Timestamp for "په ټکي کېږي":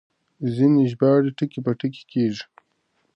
1.65-2.43